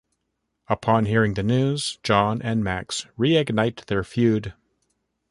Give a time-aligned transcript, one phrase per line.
[0.67, 4.55] Upon hearing the news, John and Max reignite their feud.